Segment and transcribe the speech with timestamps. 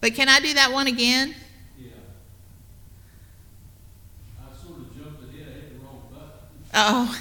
[0.00, 1.34] But can I do that one again?
[1.78, 1.90] Yeah.
[4.40, 6.30] I sort of jumped ahead, I hit the wrong button.
[6.74, 7.20] Oh,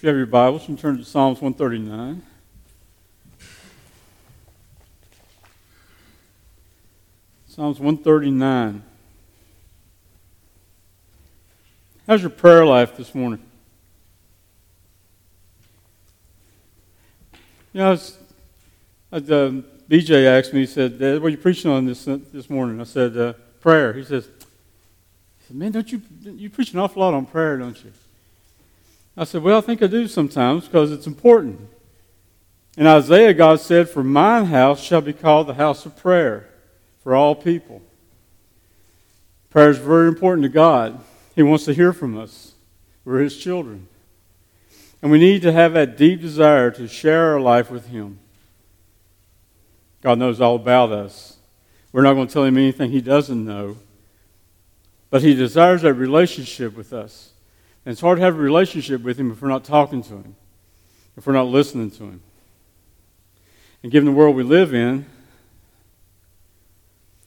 [0.00, 2.22] If you have your Bibles, you can turn to Psalms 139.
[7.46, 8.82] Psalms 139.
[12.06, 13.49] How's your prayer life this morning?
[17.72, 18.18] You know, was,
[19.12, 19.18] uh,
[19.88, 22.80] BJ asked me, he said, what are you preaching on this, this morning?
[22.80, 23.92] I said, uh, prayer.
[23.92, 27.82] He says, he said, man, don't you, you preach an awful lot on prayer, don't
[27.84, 27.92] you?
[29.16, 31.60] I said, Well, I think I do sometimes because it's important.
[32.78, 36.48] In Isaiah, God said, For mine house shall be called the house of prayer
[37.02, 37.82] for all people.
[39.50, 41.00] Prayer is very important to God.
[41.34, 42.52] He wants to hear from us.
[43.04, 43.88] We're His children.
[45.02, 48.18] And we need to have that deep desire to share our life with Him.
[50.02, 51.36] God knows all about us.
[51.92, 53.76] We're not going to tell Him anything He doesn't know.
[55.08, 57.30] But He desires that relationship with us.
[57.84, 60.36] And it's hard to have a relationship with Him if we're not talking to Him,
[61.16, 62.22] if we're not listening to Him.
[63.82, 65.06] And given the world we live in,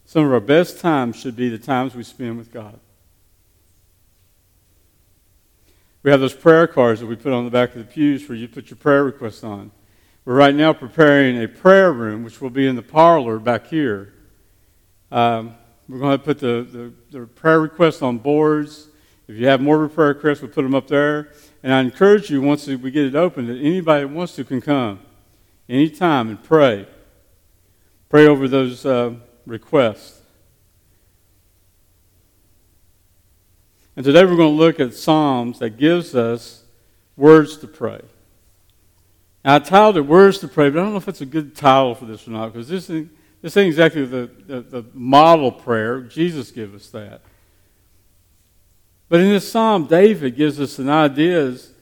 [0.06, 2.80] some of our best times should be the times we spend with God.
[6.04, 8.34] We have those prayer cards that we put on the back of the pews for
[8.34, 9.72] you to put your prayer requests on.
[10.26, 14.14] We're right now preparing a prayer room, which will be in the parlor back here.
[15.12, 15.56] Um,
[15.88, 18.90] we're going to put the, the, the prayer requests on boards.
[19.30, 21.32] If you have more prayer requests, we'll put them up there.
[21.62, 24.60] And I encourage you, once we get it open, that anybody that wants to can
[24.60, 25.00] come
[25.70, 26.86] anytime and pray.
[28.10, 29.14] Pray over those uh,
[29.46, 30.23] requests.
[33.96, 36.64] And today we're going to look at Psalms that gives us
[37.16, 38.02] words to pray.
[39.46, 41.56] Now, I titled it Words to Pray, but I don't know if it's a good
[41.56, 43.08] title for this or not, because this, is,
[43.42, 46.02] this ain't exactly the, the, the model prayer.
[46.02, 47.22] Jesus gave us that.
[49.10, 51.74] But in this psalm, David gives us some ideas,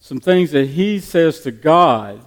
[0.00, 2.22] some things that he says to God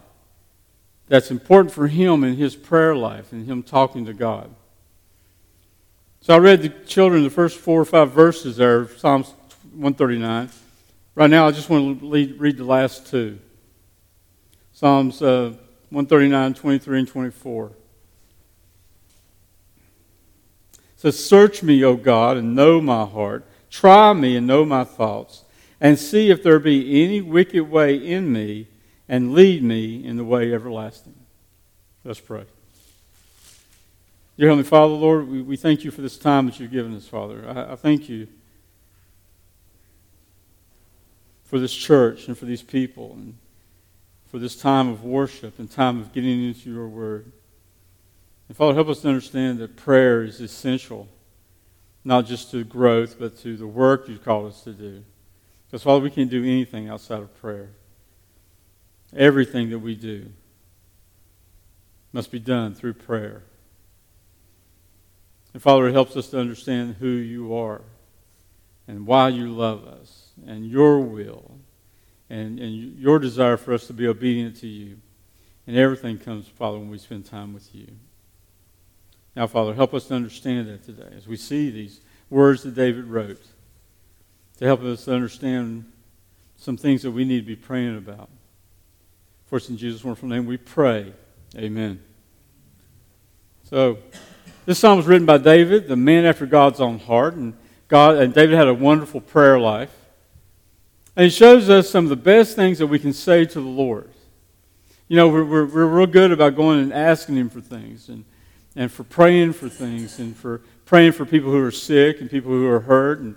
[1.07, 4.53] that's important for him in his prayer life and him talking to God.
[6.23, 9.33] So I read the children the first four or five verses there Psalms
[9.71, 10.49] 139.
[11.15, 13.39] Right now, I just want to read, read the last two
[14.71, 15.53] Psalms uh,
[15.89, 17.71] 139, 23, and 24.
[20.73, 23.45] It says, Search me, O God, and know my heart.
[23.71, 25.43] Try me and know my thoughts,
[25.79, 28.67] and see if there be any wicked way in me,
[29.09, 31.15] and lead me in the way everlasting.
[32.03, 32.45] Let's pray.
[34.41, 37.05] Dear Heavenly Father, Lord, we, we thank you for this time that you've given us,
[37.05, 37.47] Father.
[37.47, 38.27] I, I thank you
[41.43, 43.37] for this church and for these people and
[44.25, 47.31] for this time of worship and time of getting into your word.
[48.47, 51.07] And Father, help us to understand that prayer is essential
[52.03, 55.03] not just to growth, but to the work you've called us to do.
[55.67, 57.69] Because, Father, we can't do anything outside of prayer.
[59.15, 60.31] Everything that we do
[62.11, 63.43] must be done through prayer.
[65.53, 67.81] And, Father, it helps us to understand who you are
[68.87, 71.59] and why you love us and your will
[72.29, 74.97] and, and your desire for us to be obedient to you.
[75.67, 77.87] And everything comes, Father, when we spend time with you.
[79.35, 83.05] Now, Father, help us to understand that today as we see these words that David
[83.05, 83.45] wrote
[84.57, 85.91] to help us to understand
[86.55, 88.29] some things that we need to be praying about.
[89.47, 91.13] For it's in Jesus' wonderful name we pray.
[91.57, 92.01] Amen.
[93.63, 93.97] So,
[94.65, 97.53] this psalm was written by David, the man after God's own heart, and
[97.87, 99.95] God and David had a wonderful prayer life.
[101.15, 103.67] And it shows us some of the best things that we can say to the
[103.67, 104.09] Lord.
[105.07, 108.23] You know, we're, we're, we're real good about going and asking Him for things and
[108.75, 112.51] and for praying for things and for praying for people who are sick and people
[112.51, 113.35] who are hurt and,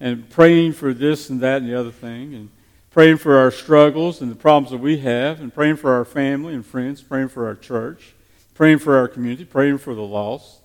[0.00, 2.48] and praying for this and that and the other thing and
[2.90, 6.54] praying for our struggles and the problems that we have and praying for our family
[6.54, 8.14] and friends, praying for our church,
[8.54, 10.61] praying for our community, praying for the lost.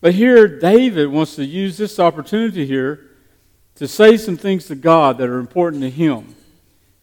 [0.00, 3.10] But here, David wants to use this opportunity here
[3.74, 6.34] to say some things to God that are important to him.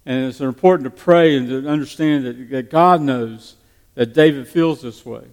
[0.06, 3.56] And it's important to pray and to understand that, that God knows
[3.96, 5.24] that David feels this way.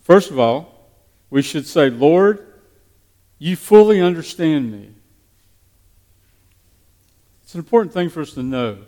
[0.00, 0.90] First of all,
[1.30, 2.46] we should say, Lord,
[3.38, 4.90] you fully understand me.
[7.42, 8.78] It's an important thing for us to know.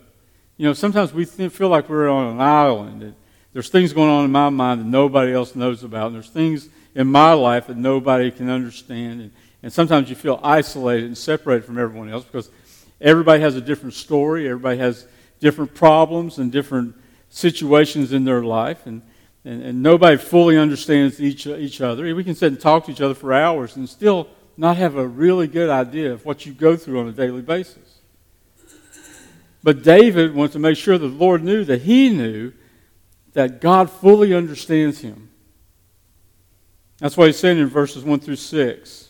[0.57, 3.15] You know, sometimes we feel like we're on an island.
[3.53, 6.07] There's things going on in my mind that nobody else knows about.
[6.07, 9.21] And there's things in my life that nobody can understand.
[9.21, 9.31] And,
[9.63, 12.49] and sometimes you feel isolated and separated from everyone else because
[12.99, 15.07] Everybody has a different story, everybody has
[15.39, 16.95] different problems and different
[17.29, 19.03] situations in their life, and,
[19.45, 22.15] and, and nobody fully understands each, each other.
[22.15, 24.27] We can sit and talk to each other for hours and still
[24.57, 27.99] not have a really good idea of what you go through on a daily basis.
[29.61, 32.53] But David wants to make sure the Lord knew that he knew
[33.33, 35.26] that God fully understands him.
[36.99, 39.09] That's why he's saying in verses 1 through 6.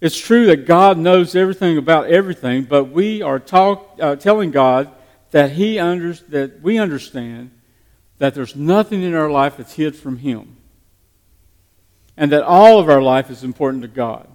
[0.00, 4.90] It's true that God knows everything about everything, but we are talk, uh, telling God
[5.30, 7.50] that, he under, that we understand
[8.18, 10.56] that there's nothing in our life that's hid from Him,
[12.16, 14.28] and that all of our life is important to God.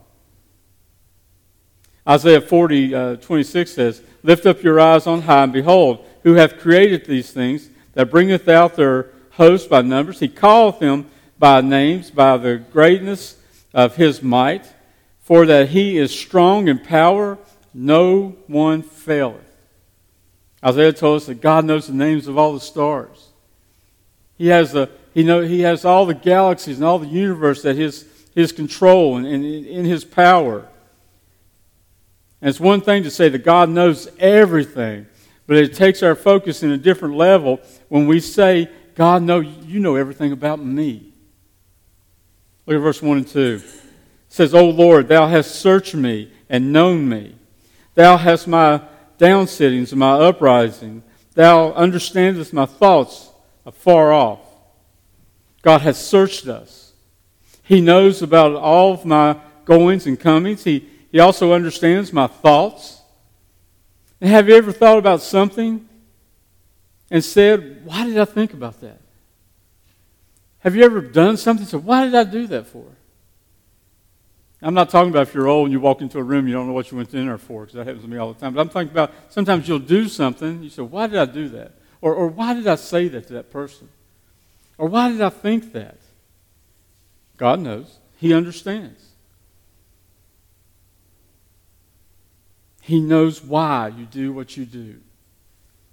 [2.05, 6.59] Isaiah 40, uh, 26 says, Lift up your eyes on high, and behold, who hath
[6.59, 10.19] created these things, that bringeth out their host by numbers.
[10.19, 13.37] He calleth them by names, by the greatness
[13.73, 14.65] of his might
[15.27, 17.37] for that he is strong in power,
[17.73, 19.43] no one faileth.
[20.63, 23.27] Isaiah told us that God knows the names of all the stars.
[24.37, 27.75] He has, the, he, know, he has all the galaxies and all the universe at
[27.75, 30.65] his, his control and, in his power.
[32.39, 35.07] And it's one thing to say that God knows everything,
[35.45, 39.81] but it takes our focus in a different level when we say, God, know, you
[39.81, 41.11] know everything about me.
[42.67, 43.61] Look at verse 1 and 2
[44.27, 47.33] says, O Lord, thou hast searched me and known me.
[47.95, 48.81] Thou hast my
[49.17, 51.01] downsittings and my uprising.
[51.33, 53.29] Thou understandest my thoughts
[53.65, 54.41] afar off.
[55.61, 56.91] God has searched us.
[57.63, 60.65] He knows about all of my goings and comings.
[60.65, 63.01] He, he also understands my thoughts.
[64.19, 65.87] And have you ever thought about something
[67.09, 68.99] and said, Why did I think about that?
[70.67, 72.83] Have you ever done something said, Why did I do that for?
[74.61, 76.67] I'm not talking about if you're old and you walk into a room, you don't
[76.67, 78.53] know what you went in there for, because that happens to me all the time.
[78.53, 81.71] But I'm talking about sometimes you'll do something, you say, why did I do that?
[82.01, 83.87] Or, or why did I say that to that person?
[84.77, 85.99] Or why did I think that?
[87.37, 87.99] God knows.
[88.17, 89.01] He understands.
[92.81, 94.97] He knows why you do what you do.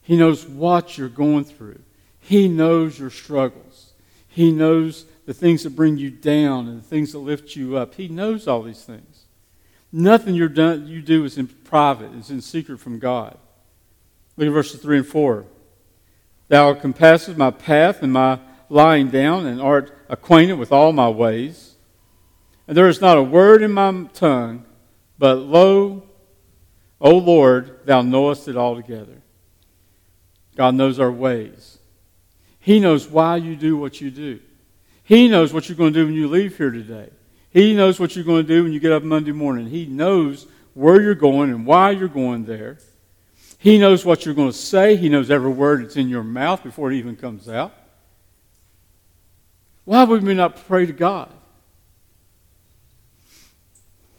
[0.02, 1.78] He knows what you're going through.
[2.19, 3.84] He knows your struggles.
[4.35, 7.95] He knows the things that bring you down and the things that lift you up.
[7.95, 9.26] He knows all these things.
[9.93, 13.38] Nothing you're done, you do is in private, it's in secret from God.
[14.37, 15.45] Look at verses 3 and 4.
[16.49, 21.76] Thou compassest my path and my lying down, and art acquainted with all my ways.
[22.67, 24.64] And there is not a word in my tongue,
[25.17, 26.03] but lo,
[27.00, 29.23] O Lord, thou knowest it altogether.
[30.57, 31.74] God knows our ways.
[32.64, 34.40] He knows why you do what you do.
[35.02, 37.11] He knows what you're going to do when you leave here today.
[37.50, 39.66] He knows what you're going to do when you get up Monday morning.
[39.66, 42.78] He knows where you're going and why you're going there.
[43.59, 44.97] He knows what you're going to say.
[44.97, 47.75] He knows every word that's in your mouth before it even comes out.
[49.85, 51.30] Why would we not pray to God?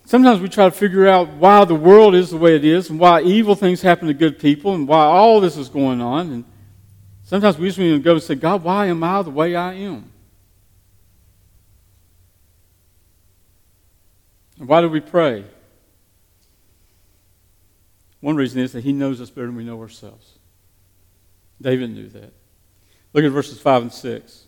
[0.05, 2.99] Sometimes we try to figure out why the world is the way it is and
[2.99, 6.31] why evil things happen to good people and why all this is going on.
[6.31, 6.45] And
[7.25, 9.73] sometimes we just need to go and say, God, why am I the way I
[9.73, 10.11] am?
[14.57, 15.43] And why do we pray?
[18.21, 20.39] One reason is that he knows us better than we know ourselves.
[21.61, 22.33] David knew that.
[23.13, 24.45] Look at verses 5 and 6.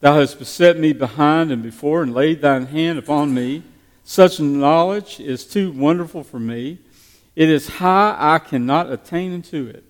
[0.00, 3.62] Thou hast beset me behind and before and laid thine hand upon me.
[4.04, 6.78] Such knowledge is too wonderful for me.
[7.34, 9.85] It is high, I cannot attain unto it.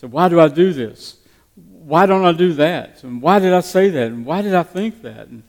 [0.00, 1.18] So, why do I do this?
[1.56, 3.04] Why don't I do that?
[3.04, 4.06] And why did I say that?
[4.06, 5.28] And why did I think that?
[5.28, 5.42] And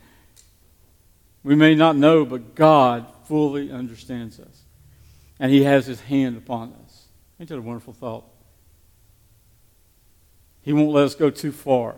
[1.42, 4.64] we may not know, but God fully understands us.
[5.40, 7.06] And He has His hand upon us.
[7.40, 8.26] Ain't that a wonderful thought?
[10.64, 11.96] He won't let us go too far.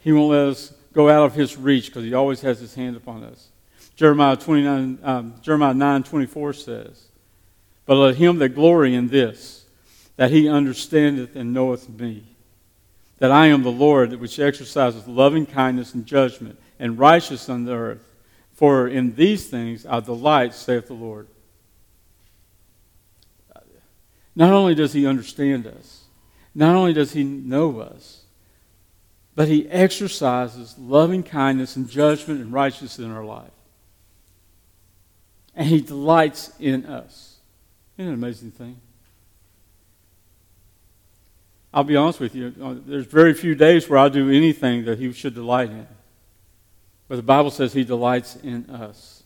[0.00, 2.96] He won't let us go out of His reach because He always has His hand
[2.96, 3.50] upon us.
[3.94, 7.04] Jeremiah, 29, um, Jeremiah 9 24 says,
[7.86, 9.61] But let him that glory in this,
[10.16, 12.24] that he understandeth and knoweth me,
[13.18, 17.72] that I am the Lord which exerciseth loving kindness and judgment and righteousness on the
[17.72, 18.04] earth.
[18.52, 21.28] For in these things I delight, saith the Lord.
[24.34, 26.04] Not only does he understand us,
[26.54, 28.22] not only does he know us,
[29.34, 33.50] but he exercises loving kindness and judgment and righteousness in our life.
[35.54, 37.36] And he delights in us.
[37.96, 38.80] Isn't an amazing thing?
[41.74, 44.98] I'll be honest with you, uh, there's very few days where I do anything that
[44.98, 45.86] he should delight in.
[47.08, 49.22] But the Bible says he delights in us.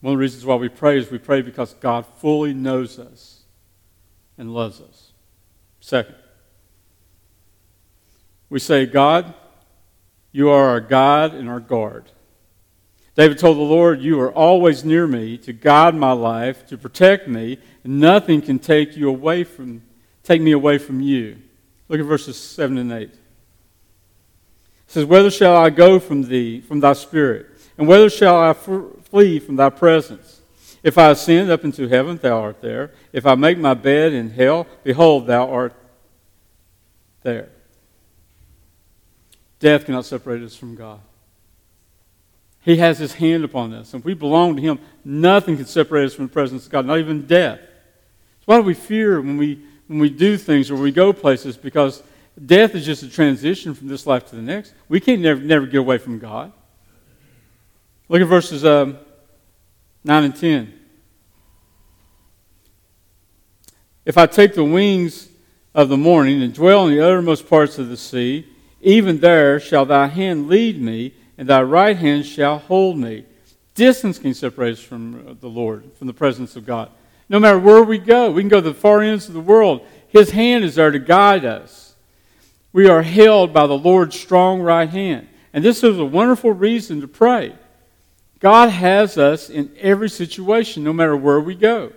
[0.00, 3.42] One of the reasons why we pray is we pray because God fully knows us
[4.36, 5.12] and loves us.
[5.80, 6.14] Second,
[8.48, 9.34] we say, God,
[10.32, 12.10] you are our God and our guard.
[13.14, 17.26] David told the Lord, You are always near me to guide my life, to protect
[17.26, 19.82] me, and nothing can take you away from
[20.28, 21.38] take me away from you.
[21.88, 23.00] Look at verses 7 and 8.
[23.02, 23.18] It
[24.86, 27.46] says, Whether shall I go from thee, from thy spirit,
[27.78, 30.42] and whether shall I flee from thy presence?
[30.82, 32.92] If I ascend up into heaven, thou art there.
[33.10, 35.74] If I make my bed in hell, behold, thou art
[37.22, 37.48] there.
[39.58, 41.00] Death cannot separate us from God.
[42.60, 43.94] He has his hand upon us.
[43.94, 46.84] And if we belong to him, nothing can separate us from the presence of God,
[46.84, 47.60] not even death.
[47.60, 51.56] So why do we fear when we, when we do things or we go places?
[51.56, 52.02] Because
[52.46, 54.74] death is just a transition from this life to the next.
[54.88, 56.52] We can't never, never get away from God.
[58.08, 58.98] Look at verses um,
[60.04, 60.74] 9 and 10.
[64.04, 65.28] If I take the wings
[65.74, 68.46] of the morning and dwell in the uttermost parts of the sea,
[68.80, 73.24] even there shall thy hand lead me, and thy right hand shall hold me.
[73.74, 76.90] Distance can separate us from the Lord, from the presence of God.
[77.28, 79.82] No matter where we go, we can go to the far ends of the world.
[80.08, 81.94] His hand is there to guide us.
[82.72, 85.28] We are held by the Lord's strong right hand.
[85.52, 87.54] And this is a wonderful reason to pray.
[88.40, 91.92] God has us in every situation, no matter where we go.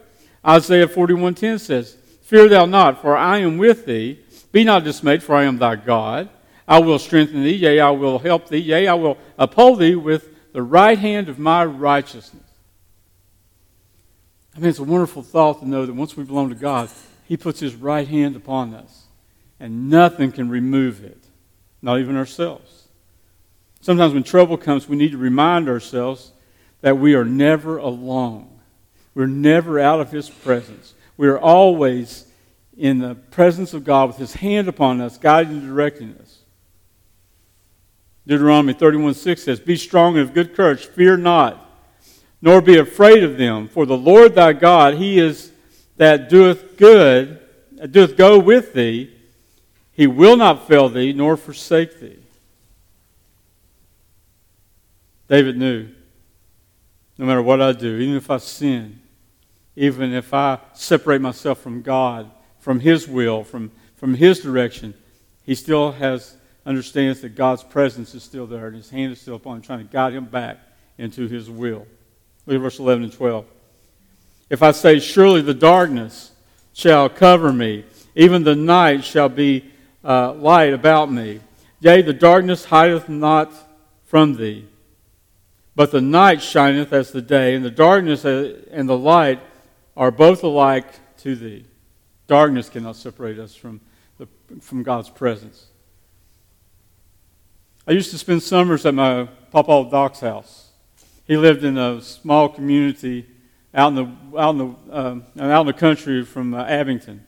[0.46, 4.20] Isaiah 41:10 says, "Fear thou not, for I am with thee.
[4.52, 6.30] Be not dismayed, for I am thy God.
[6.68, 10.30] I will strengthen thee, yea, I will help thee, yea, I will uphold thee with
[10.54, 12.41] the right hand of my righteousness."
[14.56, 16.90] I mean, it's a wonderful thought to know that once we belong to God,
[17.26, 19.06] He puts His right hand upon us,
[19.60, 21.24] and nothing can remove it,
[21.82, 22.88] not even ourselves.
[23.80, 26.34] Sometimes when trouble comes, we need to remind ourselves
[26.82, 28.48] that we are never alone.
[29.14, 30.94] We're never out of His presence.
[31.18, 32.28] We are always
[32.78, 36.40] in the presence of God with His hand upon us, guiding and directing us.
[38.28, 41.71] Deuteronomy 31 6 says, Be strong and of good courage, fear not,
[42.42, 43.68] nor be afraid of them.
[43.68, 45.52] For the Lord thy God, He is
[45.98, 47.40] that doeth good,
[47.92, 49.14] doeth go with thee.
[49.92, 52.18] He will not fail thee, nor forsake thee.
[55.28, 55.90] David knew
[57.18, 59.00] no matter what I do, even if I sin,
[59.76, 64.96] even if I separate myself from God, from His will, from, from His direction,
[65.44, 69.36] he still has understands that God's presence is still there and His hand is still
[69.36, 70.58] upon him, trying to guide him back
[70.98, 71.86] into His will.
[72.46, 73.46] Look at verse 11 and 12.
[74.50, 76.32] If I say, Surely the darkness
[76.74, 79.72] shall cover me, even the night shall be
[80.04, 81.40] uh, light about me.
[81.80, 83.52] Yea, the darkness hideth not
[84.06, 84.68] from thee.
[85.76, 89.40] But the night shineth as the day, and the darkness and the light
[89.96, 90.86] are both alike
[91.20, 91.66] to thee.
[92.28, 93.80] Darkness cannot separate us from,
[94.18, 94.28] the,
[94.60, 95.68] from God's presence.
[97.88, 100.71] I used to spend summers at my Papa Doc's house.
[101.26, 103.26] He lived in a small community
[103.74, 107.26] out in the, out in the, um, out in the country from uh, Abington.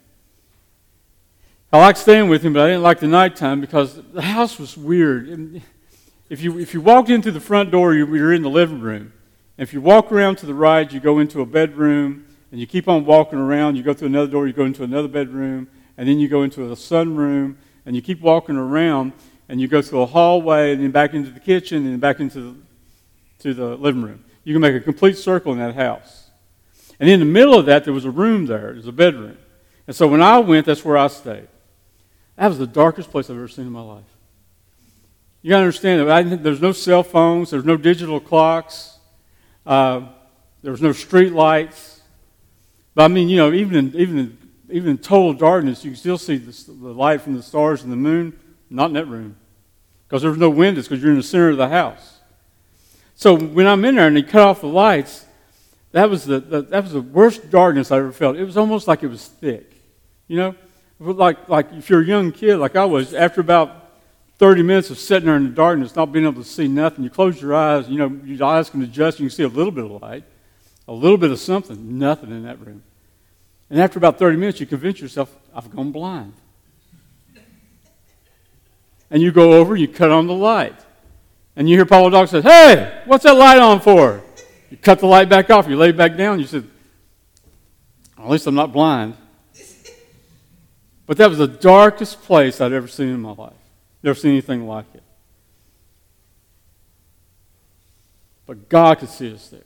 [1.72, 4.78] I liked staying with him, but I didn't like the nighttime because the house was
[4.78, 5.62] weird
[6.34, 9.14] if you, if you walked into the front door, you're in the living room.
[9.58, 12.66] And if you walk around to the right, you go into a bedroom, and you
[12.66, 13.76] keep on walking around.
[13.76, 16.72] You go through another door, you go into another bedroom, and then you go into
[16.72, 19.14] a sunroom, and you keep walking around,
[19.48, 22.40] and you go through a hallway, and then back into the kitchen, and back into
[22.40, 22.56] the,
[23.44, 24.26] to the living room.
[24.44, 26.32] You can make a complete circle in that house.
[27.00, 28.72] And in the middle of that, there was a room there.
[28.72, 29.38] It was a bedroom.
[29.88, 31.48] And so when I went, that's where I stayed.
[32.36, 34.06] That was the darkest place I've ever seen in my life.
[35.42, 38.98] You got to understand that there's no cell phones, there's no digital clocks,
[39.66, 40.08] uh,
[40.64, 42.02] was no street lights.
[42.96, 44.38] But I mean, you know, even in, even in,
[44.70, 47.92] even in total darkness, you can still see the, the light from the stars and
[47.92, 48.40] the moon.
[48.70, 49.36] Not in that room,
[50.08, 52.22] because there's no windows, because you're in the center of the house.
[53.16, 55.26] So when I'm in there and they cut off the lights,
[55.92, 58.36] that was the, the that was the worst darkness I ever felt.
[58.36, 59.72] It was almost like it was thick,
[60.28, 60.56] you know,
[61.00, 63.14] like like if you're a young kid, like I was.
[63.14, 63.84] After about
[64.40, 67.04] 30 minutes of sitting there in the darkness, not being able to see nothing.
[67.04, 69.72] You close your eyes, you know, your eyes can adjust, you can see a little
[69.72, 70.24] bit of light,
[70.88, 72.84] a little bit of something, nothing in that room.
[73.70, 76.34] And after about 30 minutes, you convince yourself, I've gone blind.
[79.10, 80.76] And you go over, and you cut on the light.
[81.56, 84.22] And you hear Paul Dog says, Hey, what's that light on for?
[84.70, 86.68] You cut the light back off, you lay it back down, you said,
[88.18, 89.16] At least I'm not blind.
[91.06, 93.52] But that was the darkest place I'd ever seen in my life.
[94.02, 95.04] Never seen anything like it.
[98.46, 99.62] But God could see us there.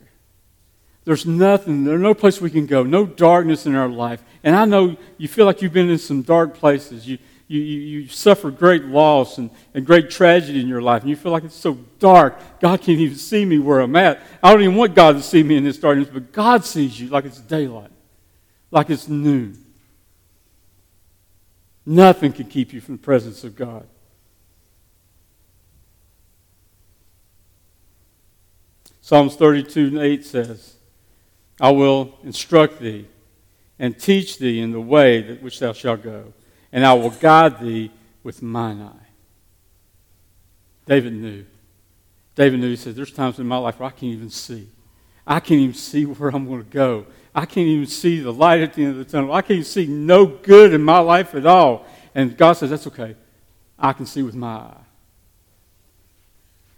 [1.04, 4.22] There's nothing, there's no place we can go, no darkness in our life.
[4.44, 7.08] And I know you feel like you've been in some dark places.
[7.08, 7.18] You,
[7.48, 11.16] you, you, you suffered great loss and, and great tragedy in your life, and you
[11.16, 12.38] feel like it's so dark.
[12.60, 14.20] God can't even see me where I'm at.
[14.42, 17.08] I don't even want God to see me in this darkness, but God sees you
[17.08, 17.90] like it's daylight,
[18.70, 19.64] like it's noon.
[21.86, 23.86] Nothing can keep you from the presence of God.
[29.00, 30.76] Psalms 32 and 8 says,
[31.58, 33.08] I will instruct thee
[33.78, 36.34] and teach thee in the way that which thou shalt go,
[36.72, 37.90] and I will guide thee
[38.22, 39.06] with mine eye.
[40.86, 41.44] David knew.
[42.34, 42.70] David knew.
[42.70, 44.68] He said, There's times in my life where I can't even see.
[45.26, 47.06] I can't even see where I'm going to go.
[47.34, 49.32] I can't even see the light at the end of the tunnel.
[49.32, 51.86] I can't see no good in my life at all.
[52.14, 53.16] And God says, That's okay.
[53.78, 54.80] I can see with my eye.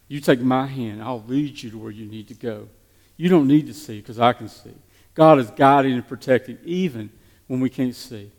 [0.09, 2.68] You take my hand, I'll lead you to where you need to go.
[3.16, 4.74] You don't need to see because I can see.
[5.14, 7.11] God is guiding and protecting even
[7.46, 8.33] when we can't see.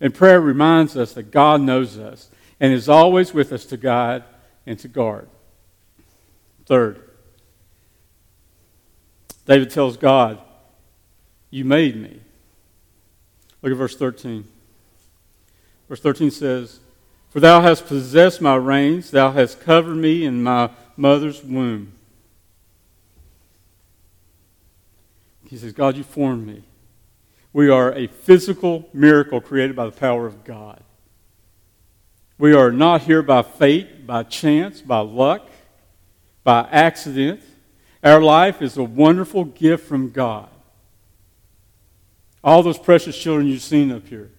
[0.00, 4.24] And prayer reminds us that God knows us and is always with us to guide
[4.66, 5.28] and to guard.
[6.66, 7.02] Third,
[9.46, 10.38] David tells God,
[11.50, 12.20] You made me.
[13.62, 14.46] Look at verse 13.
[15.88, 16.78] Verse 13 says,
[17.30, 21.92] For thou hast possessed my reins, thou hast covered me in my mother's womb.
[25.48, 26.62] He says, God, you formed me.
[27.52, 30.82] We are a physical miracle created by the power of God.
[32.38, 35.48] We are not here by fate, by chance, by luck,
[36.44, 37.42] by accident.
[38.02, 40.48] Our life is a wonderful gift from God.
[42.42, 44.30] All those precious children you've seen up here,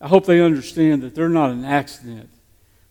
[0.00, 2.30] I hope they understand that they're not an accident.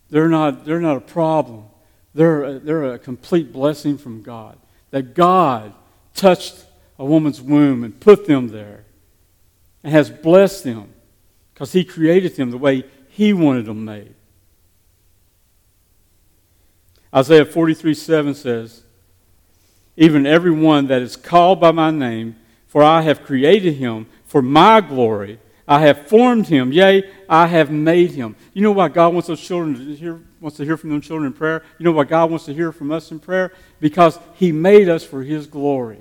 [0.09, 1.65] They're not, they're not a problem.
[2.13, 4.57] They're a, they're a complete blessing from God.
[4.91, 5.73] That God
[6.13, 6.65] touched
[6.97, 8.85] a woman's womb and put them there
[9.83, 10.93] and has blessed them
[11.53, 14.15] because He created them the way He wanted them made.
[17.13, 18.83] Isaiah 43 7 says,
[19.97, 22.35] Even every one that is called by my name,
[22.67, 25.39] for I have created him for my glory.
[25.67, 28.35] I have formed him, yea, I have made him.
[28.53, 31.27] You know why God wants those children to hear, wants to hear from them children
[31.27, 31.63] in prayer?
[31.77, 33.53] You know why God wants to hear from us in prayer?
[33.79, 35.99] Because He made us for His glory.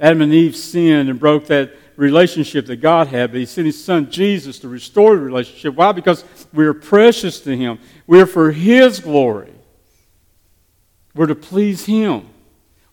[0.00, 3.82] Adam and Eve sinned and broke that relationship that God had, but He sent His
[3.82, 5.74] Son Jesus to restore the relationship.
[5.74, 5.92] Why?
[5.92, 7.78] Because we are precious to Him.
[8.06, 9.52] We're for His glory.
[11.14, 12.28] We're to please Him.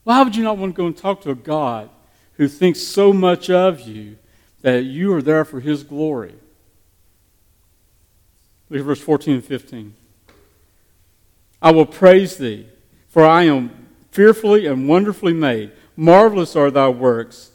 [0.03, 1.89] Why would you not want to go and talk to a God
[2.33, 4.17] who thinks so much of you
[4.61, 6.33] that you are there for His glory?
[8.69, 9.93] Look at verse 14 and 15.
[11.61, 12.67] I will praise thee,
[13.07, 15.71] for I am fearfully and wonderfully made.
[15.95, 17.51] Marvelous are thy works,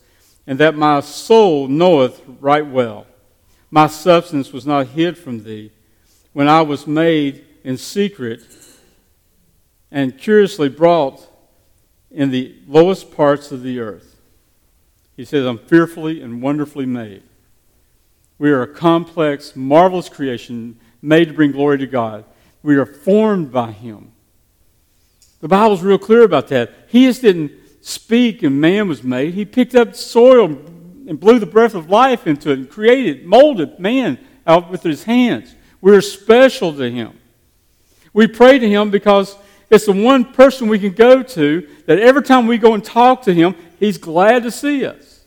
[0.46, 3.06] and that my soul knoweth right well.
[3.70, 5.70] My substance was not hid from thee
[6.32, 8.42] when I was made in secret
[9.90, 11.26] and curiously brought
[12.10, 14.16] in the lowest parts of the earth.
[15.16, 17.22] He says, I'm fearfully and wonderfully made.
[18.38, 22.24] We are a complex, marvelous creation made to bring glory to God.
[22.62, 24.12] We are formed by Him.
[25.40, 26.72] The Bible's real clear about that.
[26.88, 29.34] He just didn't speak and man was made.
[29.34, 33.78] He picked up soil and blew the breath of life into it and created, molded
[33.78, 35.54] man out with his hands.
[35.80, 37.18] We're special to him.
[38.12, 39.36] We pray to him because
[39.70, 43.22] it's the one person we can go to that every time we go and talk
[43.22, 45.24] to him, he's glad to see us.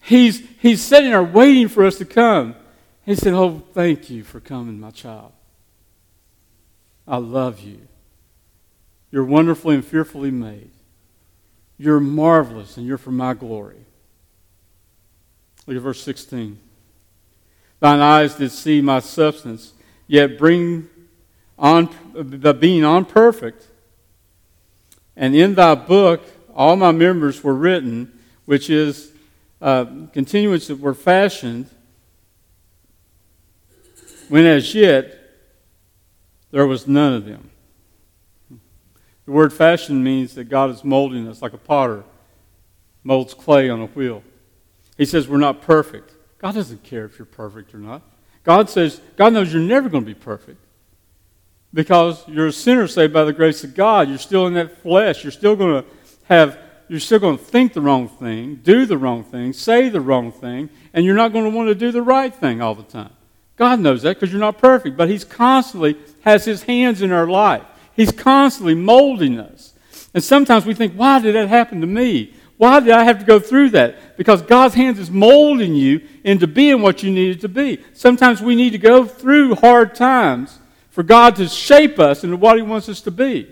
[0.00, 2.54] He's, he's sitting there waiting for us to come.
[3.04, 5.32] He said, Oh, thank you for coming, my child.
[7.06, 7.78] I love you.
[9.10, 10.70] You're wonderfully and fearfully made.
[11.78, 13.84] You're marvelous, and you're for my glory.
[15.66, 16.58] Look at verse 16.
[17.80, 19.72] Thine eyes did see my substance,
[20.06, 20.88] yet bring
[21.58, 21.86] on
[22.58, 23.66] being unperfect.
[25.16, 26.22] And in thy book
[26.54, 29.12] all my members were written, which is
[29.60, 31.68] uh, continuance that were fashioned,
[34.28, 35.16] when as yet
[36.50, 37.50] there was none of them.
[39.28, 42.02] The word fashion means that God is molding us like a potter
[43.04, 44.22] molds clay on a wheel.
[44.96, 46.14] He says we're not perfect.
[46.38, 48.00] God doesn't care if you're perfect or not.
[48.42, 50.64] God says, God knows you're never going to be perfect
[51.74, 54.08] because you're a sinner saved by the grace of God.
[54.08, 55.22] You're still in that flesh.
[55.22, 55.88] You're still going to
[56.24, 60.00] have, you're still going to think the wrong thing, do the wrong thing, say the
[60.00, 62.82] wrong thing, and you're not going to want to do the right thing all the
[62.82, 63.12] time.
[63.56, 67.28] God knows that because you're not perfect, but He's constantly has His hands in our
[67.28, 67.64] life.
[67.98, 69.74] He's constantly molding us.
[70.14, 72.32] And sometimes we think, why did that happen to me?
[72.56, 74.16] Why did I have to go through that?
[74.16, 77.82] Because God's hands is molding you into being what you needed to be.
[77.94, 82.56] Sometimes we need to go through hard times for God to shape us into what
[82.56, 83.50] He wants us to be.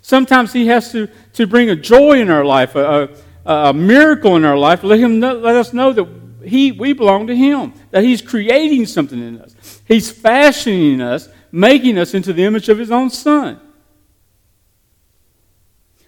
[0.00, 3.10] Sometimes He has to, to bring a joy in our life, a,
[3.44, 6.08] a, a miracle in our life, let, him know, let us know that
[6.42, 9.82] he, we belong to Him, that He's creating something in us.
[9.86, 13.60] He's fashioning us, making us into the image of His own Son.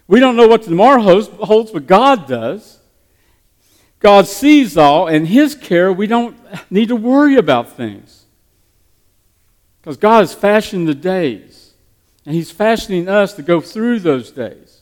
[0.07, 2.79] We don't know what tomorrow holds, but God does.
[3.99, 6.37] God sees all, and His care, we don't
[6.71, 8.25] need to worry about things.
[9.81, 11.73] Because God is fashioning the days,
[12.25, 14.81] and He's fashioning us to go through those days.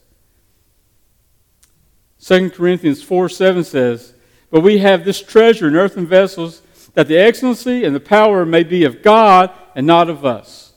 [2.19, 4.13] 2 Corinthians 4 7 says,
[4.49, 6.62] But we have this treasure in earthen vessels,
[6.93, 10.73] that the excellency and the power may be of God and not of us.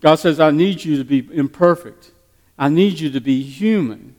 [0.00, 2.11] God says, I need you to be imperfect.
[2.62, 4.14] I need you to be human.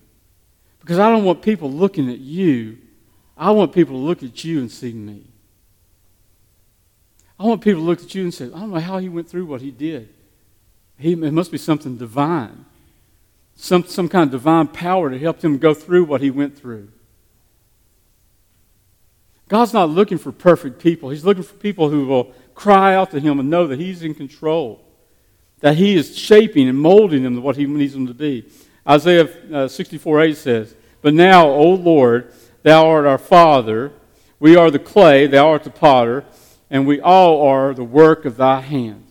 [0.82, 2.77] Because I don't want people looking at you.
[3.38, 5.23] I want people to look at you and see me.
[7.39, 9.29] I want people to look at you and say, I don't know how he went
[9.29, 10.10] through what he did.
[10.97, 12.65] He, it must be something divine.
[13.56, 16.89] Some, some kind of divine power to help him go through what he went through.
[19.47, 21.12] God's not looking for perfect people.
[21.12, 24.13] He's looking for people who will cry out to him and know that he's in
[24.13, 24.84] control
[25.63, 28.45] that he is shaping and molding them to what he needs them to be.
[28.88, 33.93] Isaiah uh, 64 8 says, But now, O Lord, thou art our Father.
[34.41, 36.26] We are the clay, thou art the potter,
[36.69, 39.10] and we all are the work of thy hands.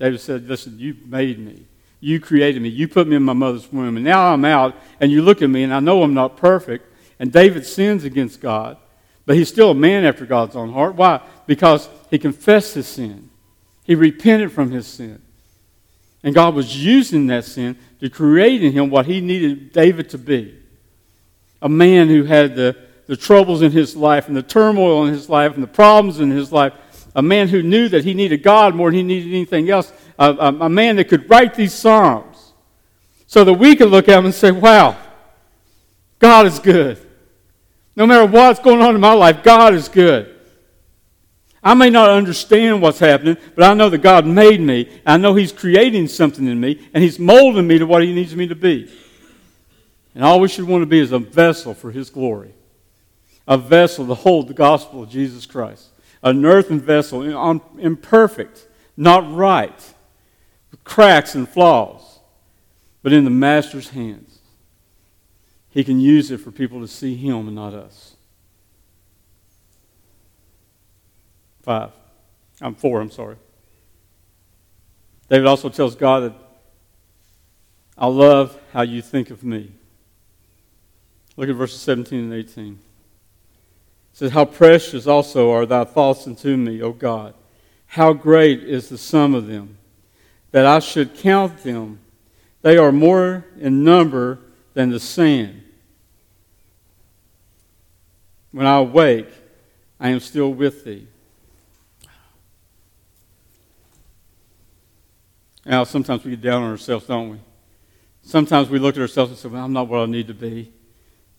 [0.00, 1.66] David said, Listen, you made me.
[2.00, 2.68] You created me.
[2.68, 3.96] You put me in my mother's womb.
[3.96, 6.92] And now I'm out, and you look at me, and I know I'm not perfect.
[7.20, 8.76] And David sins against God,
[9.24, 10.96] but he's still a man after God's own heart.
[10.96, 11.20] Why?
[11.46, 13.29] Because he confessed his sin.
[13.90, 15.20] He repented from his sin.
[16.22, 20.18] And God was using that sin to create in him what he needed David to
[20.18, 20.56] be
[21.60, 22.76] a man who had the,
[23.08, 26.30] the troubles in his life and the turmoil in his life and the problems in
[26.30, 26.72] his life.
[27.16, 29.92] A man who knew that he needed God more than he needed anything else.
[30.20, 32.52] A, a, a man that could write these Psalms
[33.26, 34.96] so that we could look at him and say, wow,
[36.20, 37.04] God is good.
[37.96, 40.36] No matter what's going on in my life, God is good.
[41.62, 44.88] I may not understand what's happening, but I know that God made me.
[45.04, 48.34] I know He's creating something in me, and He's molding me to what He needs
[48.34, 48.90] me to be.
[50.14, 52.54] And all we should want to be is a vessel for His glory,
[53.46, 55.88] a vessel to hold the gospel of Jesus Christ,
[56.22, 59.94] an earthen vessel, um, imperfect, not right,
[60.70, 62.20] with cracks and flaws,
[63.02, 64.38] but in the Master's hands.
[65.68, 68.16] He can use it for people to see Him and not us.
[71.70, 71.92] Five.
[72.60, 73.36] I'm four, I'm sorry.
[75.28, 76.34] David also tells God that
[77.96, 79.70] I love how you think of me.
[81.36, 82.72] Look at verses 17 and 18.
[82.72, 82.78] It
[84.12, 87.34] says, How precious also are thy thoughts unto me, O God.
[87.86, 89.78] How great is the sum of them,
[90.50, 92.00] that I should count them.
[92.62, 94.40] They are more in number
[94.74, 95.62] than the sand.
[98.50, 99.28] When I awake,
[100.00, 101.06] I am still with thee.
[105.64, 107.38] Now, sometimes we get down on ourselves, don't we?
[108.22, 110.72] Sometimes we look at ourselves and say, well, I'm not what I need to be.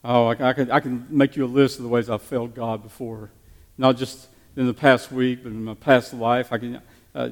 [0.04, 2.56] Oh, I, I, can, I can make you a list of the ways I've failed
[2.56, 3.32] God before.
[3.78, 6.52] Not just in the past week, but in my past life.
[6.52, 6.82] I can,
[7.16, 7.30] uh,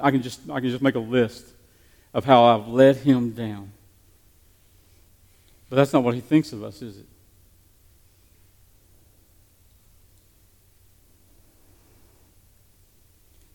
[0.00, 1.46] I can, just, I can just make a list
[2.14, 3.72] of how I've let him down.
[5.70, 7.06] But that's not what he thinks of us, is it?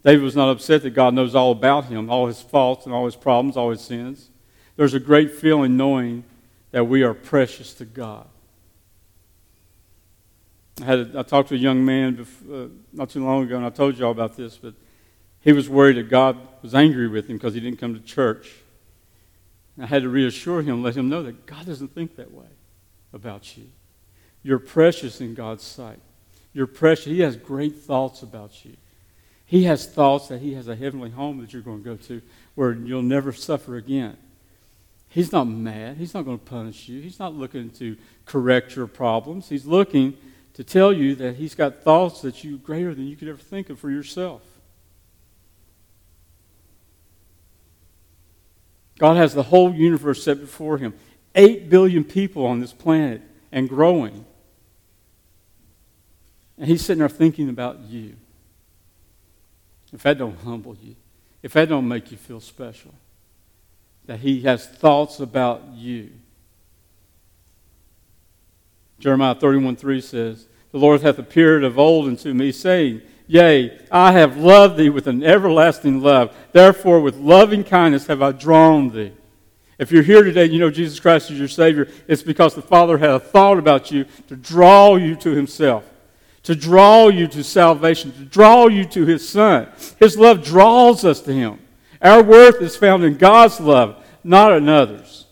[0.07, 3.03] David was not upset that God knows all about him, all his faults and all
[3.03, 4.29] his problems, all his sins.
[4.77, 6.23] There's a great feeling knowing
[6.71, 8.25] that we are precious to God.
[10.81, 13.57] I, had a, I talked to a young man before, uh, not too long ago,
[13.57, 14.75] and I told you all about this, but
[15.41, 18.53] he was worried that God was angry with him because he didn't come to church.
[19.75, 22.47] And I had to reassure him, let him know that God doesn't think that way
[23.11, 23.65] about you.
[24.41, 25.99] You're precious in God's sight.
[26.53, 27.07] You're precious.
[27.07, 28.77] He has great thoughts about you.
[29.47, 32.21] He has thoughts that he has a heavenly home that you're going to go to
[32.55, 34.17] where you'll never suffer again.
[35.07, 35.95] He's not mad.
[35.95, 37.01] He's not going to punish you.
[37.01, 39.47] He's not looking to correct your problems.
[39.47, 40.17] He's looking
[40.55, 43.69] to tell you that he's got thoughts that you greater than you could ever think
[43.69, 44.41] of for yourself.
[48.99, 50.93] God has the whole universe set before him.
[51.35, 53.21] Eight billion people on this planet
[53.53, 54.25] and growing.
[56.57, 58.17] And he's sitting there thinking about you
[59.93, 60.95] if that don't humble you,
[61.41, 62.93] if that don't make you feel special,
[64.05, 66.11] that he has thoughts about you.
[68.99, 74.13] Jeremiah 31 3 says, The Lord hath appeared of old unto me, saying, Yea, I
[74.13, 76.35] have loved thee with an everlasting love.
[76.53, 79.11] Therefore, with loving kindness have I drawn thee.
[79.77, 82.97] If you're here today you know Jesus Christ is your Savior, it's because the Father
[82.97, 85.83] had a thought about you to draw you to Himself,
[86.47, 89.67] to draw you to salvation, to draw you to His Son.
[89.99, 91.59] His love draws us to Him.
[92.01, 95.25] Our worth is found in God's love, not in others.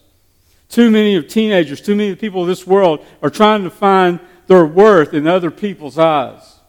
[0.67, 4.65] Too many of teenagers, too many people of this world are trying to find their
[4.65, 6.59] worth in other people's eyes.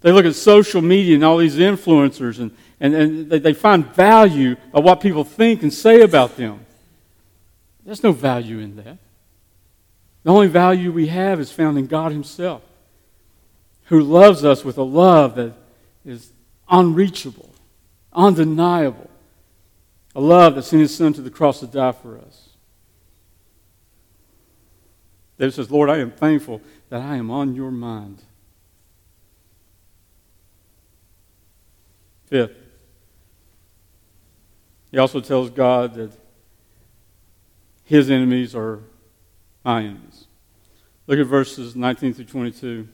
[0.00, 3.84] They look at social media and all these influencers and, and, and they, they find
[3.94, 6.64] value of what people think and say about them.
[7.84, 8.96] There's no value in that.
[10.22, 12.62] The only value we have is found in God Himself,
[13.88, 15.54] who loves us with a love that
[16.04, 16.32] is
[16.68, 17.54] unreachable,
[18.12, 19.10] undeniable,
[20.14, 22.50] a love that sent His Son to the cross to die for us.
[25.38, 28.22] David says, Lord, I am thankful that I am on your mind.
[32.26, 32.56] Fifth,
[34.90, 36.12] he also tells God that
[37.84, 38.80] his enemies are
[39.64, 40.26] my enemies.
[41.06, 42.88] Look at verses 19 through 22.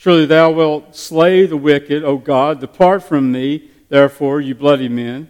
[0.00, 2.58] Surely thou wilt slay the wicked, O God.
[2.58, 5.28] Depart from me, therefore, you bloody men.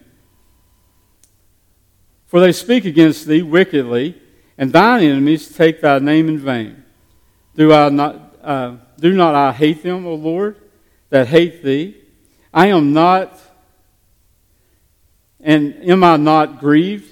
[2.27, 4.23] For they speak against thee wickedly,
[4.57, 6.85] and thine enemies take thy name in vain.
[7.57, 10.55] Do, I not, uh, do not I hate them, O Lord,
[11.09, 11.97] that hate thee?
[12.55, 13.41] I am not,
[15.41, 17.11] and am I not grieved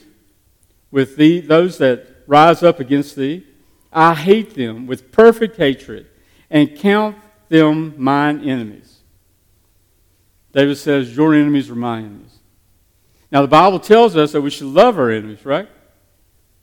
[0.92, 3.44] with thee, those that rise up against thee?
[3.92, 6.06] I hate them with perfect hatred
[6.48, 7.16] and count
[7.48, 8.98] them mine enemies.
[10.52, 12.38] David says, Your enemies are my enemies.
[13.30, 15.68] Now, the Bible tells us that we should love our enemies, right?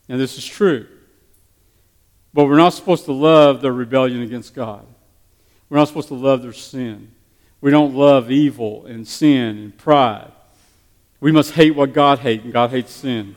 [0.09, 0.87] And this is true.
[2.33, 4.85] But we're not supposed to love their rebellion against God.
[5.69, 7.11] We're not supposed to love their sin.
[7.61, 10.31] We don't love evil and sin and pride.
[11.19, 13.35] We must hate what God hates, and God hates sin.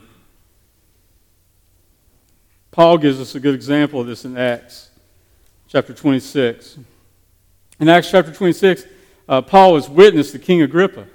[2.71, 4.89] Paul gives us a good example of this in Acts
[5.67, 6.77] chapter 26.
[7.79, 8.85] In Acts chapter 26,
[9.27, 11.07] uh, Paul has witnessed to King Agrippa.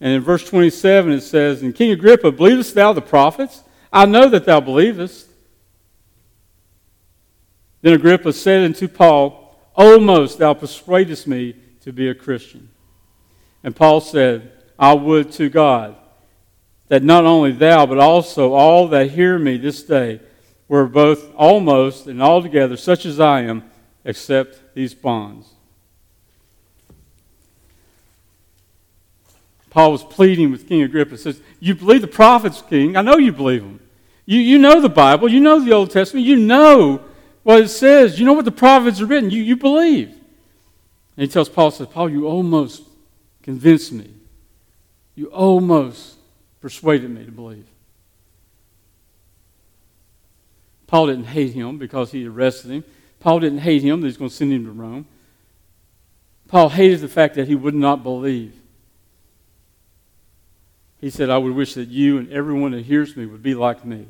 [0.00, 3.62] And in verse 27, it says, And King Agrippa, believest thou the prophets?
[3.92, 5.28] I know that thou believest.
[7.82, 9.38] Then Agrippa said unto Paul,
[9.74, 12.68] Almost thou persuadest me to be a Christian.
[13.64, 15.96] And Paul said, I would to God
[16.88, 20.20] that not only thou, but also all that hear me this day
[20.68, 23.64] were both almost and altogether such as I am,
[24.04, 25.48] except these bonds.
[29.70, 31.16] Paul was pleading with King Agrippa.
[31.16, 32.96] Says, You believe the prophets, King.
[32.96, 33.80] I know you believe them.
[34.26, 35.30] You, you know the Bible.
[35.30, 36.26] You know the Old Testament.
[36.26, 37.02] You know
[37.42, 38.18] what it says.
[38.18, 39.30] You know what the prophets are written.
[39.30, 40.08] You, you believe.
[41.16, 42.82] And he tells Paul, says, Paul, you almost
[43.42, 44.10] convinced me.
[45.14, 46.16] You almost
[46.60, 47.66] persuaded me to believe.
[50.86, 52.84] Paul didn't hate him because he arrested him.
[53.22, 55.06] Paul didn't hate him that he's going to send him to Rome.
[56.48, 58.52] Paul hated the fact that he would not believe.
[61.00, 63.84] He said, I would wish that you and everyone that hears me would be like
[63.84, 64.08] me,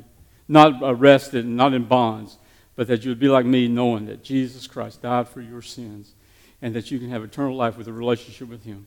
[0.48, 2.38] not arrested and not in bonds,
[2.74, 6.14] but that you would be like me, knowing that Jesus Christ died for your sins
[6.62, 8.86] and that you can have eternal life with a relationship with Him.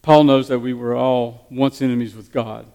[0.00, 2.66] Paul knows that we were all once enemies with God.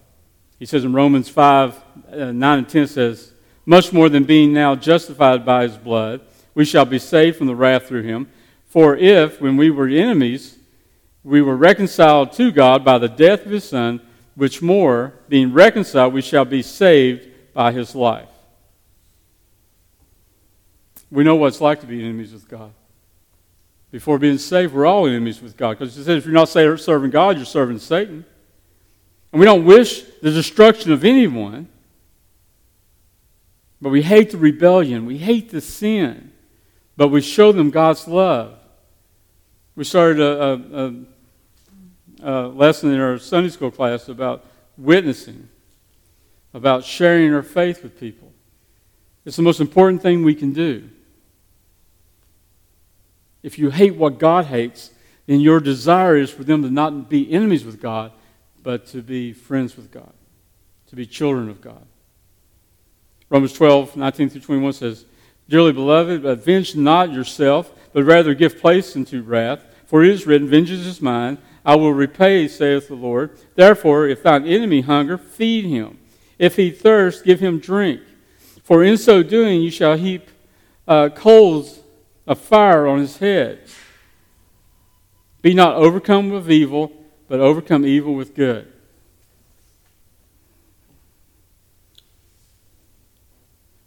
[0.57, 3.31] He says in Romans 5 uh, 9 and 10 says,
[3.65, 6.21] Much more than being now justified by His blood,
[6.55, 8.27] we shall be saved from the wrath through Him.
[8.65, 10.57] For if, when we were enemies,
[11.23, 14.01] we were reconciled to God by the death of His Son,
[14.35, 18.29] which more, being reconciled, we shall be saved by His life.
[21.11, 22.71] We know what it's like to be enemies with God.
[23.91, 25.71] Before being saved, we're all enemies with God.
[25.77, 28.23] Because it says if you're not serving God, you're serving Satan.
[29.31, 31.67] And we don't wish the destruction of anyone.
[33.81, 35.05] But we hate the rebellion.
[35.05, 36.31] We hate the sin.
[36.97, 38.57] But we show them God's love.
[39.75, 40.95] We started a,
[42.23, 44.45] a, a, lesson in our Sunday school class about
[44.77, 45.47] witnessing,
[46.53, 48.33] about sharing our faith with people.
[49.23, 50.89] It's the most important thing we can do.
[53.41, 54.91] If you hate what God hates,
[55.27, 58.11] then your desire is for them to not be enemies with God,
[58.61, 60.11] but to be friends with God,
[60.87, 61.85] to be children of God.
[63.29, 65.05] Romans 12, 19 through 21 says,
[65.47, 69.63] Dearly beloved, avenge not yourself, but rather give place unto wrath.
[69.85, 73.37] For it is written, Vengeance is mine, I will repay, saith the Lord.
[73.55, 75.99] Therefore, if thine enemy hunger, feed him.
[76.37, 78.01] If he thirst, give him drink.
[78.63, 80.29] For in so doing, you shall heap
[80.87, 81.79] uh, coals
[82.25, 83.61] of fire on his head.
[85.41, 86.91] Be not overcome with evil,
[87.27, 88.71] but overcome evil with good.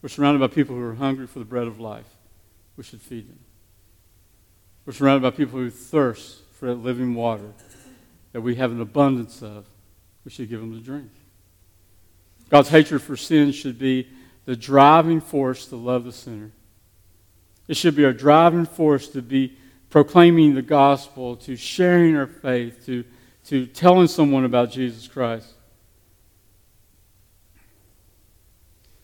[0.02, 2.08] We're surrounded by people who are hungry for the bread of life.
[2.76, 3.38] We should feed them.
[4.84, 7.52] We're surrounded by people who thirst for that living water
[8.32, 9.66] that we have an abundance of.
[10.24, 11.10] We should give them to drink.
[12.50, 14.08] God's hatred for sin should be
[14.44, 16.50] the driving force to love the sinner.
[17.68, 19.56] It should be our driving force to be
[19.88, 23.04] proclaiming the gospel, to sharing our faith, to,
[23.46, 25.48] to telling someone about Jesus Christ.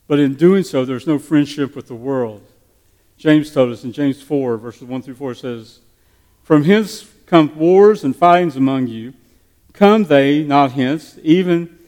[0.08, 2.42] But in doing so, there's no friendship with the world.
[3.18, 5.80] James told us in James 4, verses 1 through 4 says,
[6.42, 9.12] From hence come wars and fightings among you.
[9.74, 11.78] Come they not hence, even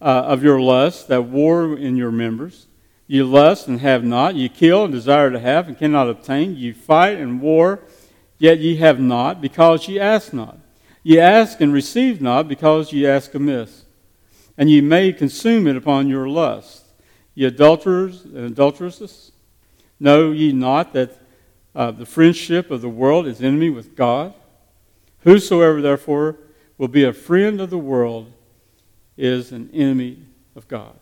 [0.00, 2.66] uh, of your lust, that war in your members.
[3.06, 4.34] You lust and have not.
[4.34, 6.56] You kill and desire to have and cannot obtain.
[6.56, 7.80] You fight and war,
[8.38, 10.58] yet ye have not, because ye ask not.
[11.02, 13.84] Ye ask and receive not, because ye ask amiss.
[14.56, 16.85] And ye may consume it upon your lust.
[17.36, 19.30] Ye adulterers and adulteresses,
[20.00, 21.16] know ye not that
[21.74, 24.32] uh, the friendship of the world is enemy with God?
[25.20, 26.36] Whosoever, therefore,
[26.78, 28.32] will be a friend of the world
[29.18, 30.18] is an enemy
[30.56, 30.94] of God.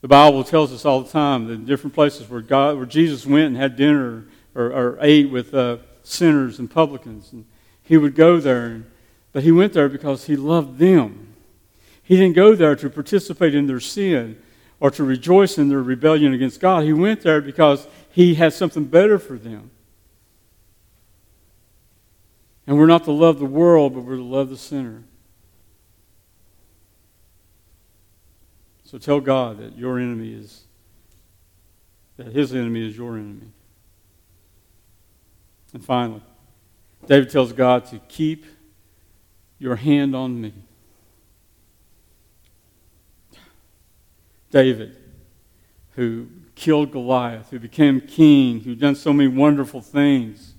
[0.00, 3.46] The Bible tells us all the time in different places where God, where Jesus went
[3.46, 7.44] and had dinner or, or ate with uh, sinners and publicans, and
[7.82, 8.90] he would go there, and,
[9.32, 11.34] but he went there because he loved them.
[12.04, 14.40] He didn't go there to participate in their sin
[14.82, 16.82] or to rejoice in their rebellion against God.
[16.82, 19.70] He went there because he had something better for them.
[22.66, 25.04] And we're not to love the world, but we're to love the sinner.
[28.82, 30.64] So tell God that your enemy is,
[32.16, 33.52] that his enemy is your enemy.
[35.72, 36.22] And finally,
[37.06, 38.46] David tells God to keep
[39.60, 40.52] your hand on me.
[44.52, 44.96] David,
[45.96, 50.54] who killed Goliath, who became king, who done so many wonderful things,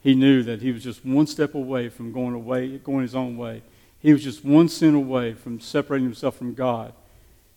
[0.00, 3.36] he knew that he was just one step away from going away, going his own
[3.36, 3.62] way.
[4.00, 6.92] He was just one sin away from separating himself from God.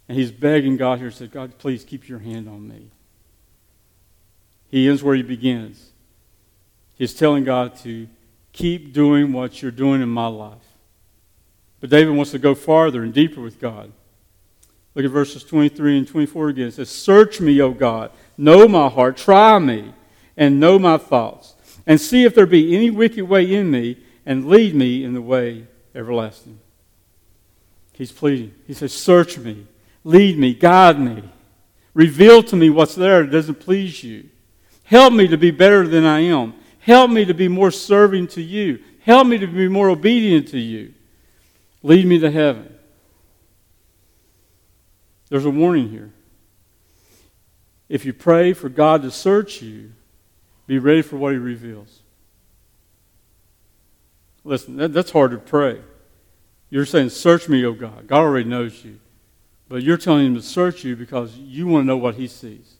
[0.07, 2.89] And he's begging God here, said, God, please keep your hand on me.
[4.69, 5.91] He ends where he begins.
[6.95, 8.07] He's telling God to
[8.53, 10.57] keep doing what you're doing in my life.
[11.79, 13.91] But David wants to go farther and deeper with God.
[14.93, 16.67] Look at verses 23 and 24 again.
[16.67, 19.93] It says, Search me, O God, know my heart, try me,
[20.35, 21.55] and know my thoughts,
[21.87, 25.21] and see if there be any wicked way in me, and lead me in the
[25.21, 26.59] way everlasting.
[27.93, 28.53] He's pleading.
[28.67, 29.65] He says, Search me,
[30.03, 31.23] lead me, guide me,
[31.93, 34.29] reveal to me what's there that doesn't please you.
[34.83, 36.53] Help me to be better than I am.
[36.79, 38.79] Help me to be more serving to you.
[39.01, 40.93] Help me to be more obedient to you.
[41.81, 42.77] Lead me to heaven.
[45.31, 46.11] There's a warning here.
[47.87, 49.93] If you pray for God to search you,
[50.67, 52.01] be ready for what He reveals.
[54.43, 55.79] Listen, that, that's hard to pray.
[56.69, 58.07] You're saying, Search me, O God.
[58.07, 58.99] God already knows you.
[59.69, 62.75] But you're telling Him to search you because you want to know what He sees.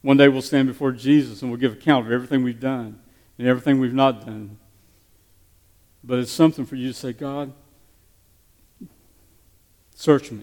[0.00, 3.00] One day we'll stand before Jesus and we'll give account of everything we've done
[3.36, 4.58] and everything we've not done.
[6.04, 7.52] But it's something for you to say, God,
[10.02, 10.42] Search me.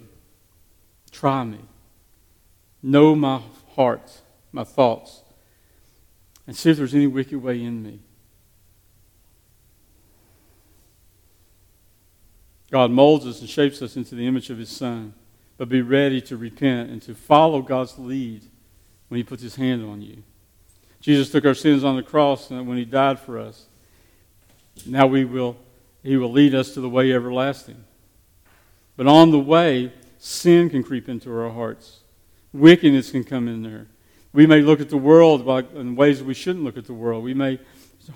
[1.12, 1.58] Try me.
[2.82, 3.42] Know my
[3.76, 4.22] heart,
[4.54, 5.22] my thoughts,
[6.48, 8.00] and see if there's any wicked way in me.
[12.72, 15.14] God molds us and shapes us into the image of His Son,
[15.58, 18.44] but be ready to repent and to follow God's lead
[19.10, 20.24] when He puts His hand on you.
[21.02, 23.66] Jesus took our sins on the cross and when He died for us.
[24.86, 25.58] Now we will,
[26.02, 27.84] He will lead us to the way everlasting.
[29.00, 32.02] But on the way, sin can creep into our hearts.
[32.52, 33.88] Wickedness can come in there.
[34.34, 37.24] We may look at the world in ways we shouldn't look at the world.
[37.24, 37.62] We may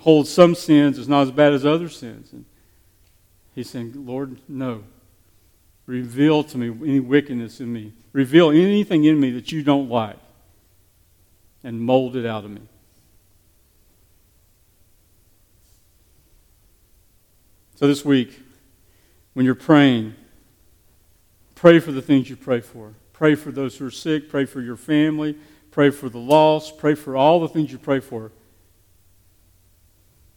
[0.00, 2.34] hold some sins as not as bad as other sins.
[2.34, 2.44] And
[3.54, 4.84] he's saying, Lord, no.
[5.86, 7.94] Reveal to me any wickedness in me.
[8.12, 10.18] Reveal anything in me that you don't like.
[11.62, 12.60] And mold it out of me.
[17.76, 18.38] So this week,
[19.32, 20.16] when you're praying,
[21.64, 22.92] Pray for the things you pray for.
[23.14, 24.28] Pray for those who are sick.
[24.28, 25.34] Pray for your family.
[25.70, 26.76] Pray for the lost.
[26.76, 28.32] Pray for all the things you pray for.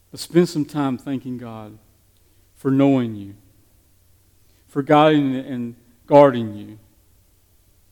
[0.09, 1.80] But spend some time thanking God
[2.55, 3.36] for knowing you,
[4.69, 5.75] for guiding and
[6.05, 6.80] guarding you,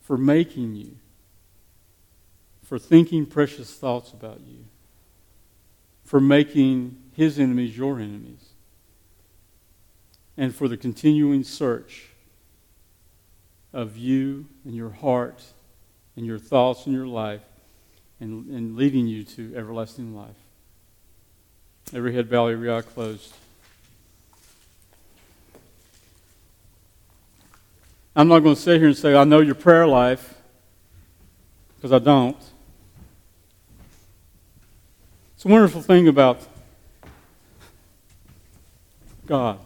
[0.00, 0.96] for making you,
[2.62, 4.64] for thinking precious thoughts about you,
[6.06, 8.54] for making his enemies your enemies,
[10.38, 12.15] and for the continuing search
[13.76, 15.42] of you and your heart
[16.16, 17.42] and your thoughts and your life
[18.18, 20.34] and, and leading you to everlasting life.
[21.92, 23.34] Every head bowed, every eye closed.
[28.16, 30.40] I'm not going to sit here and say, I know your prayer life,
[31.76, 32.38] because I don't.
[35.34, 36.40] It's a wonderful thing about
[39.26, 39.58] God.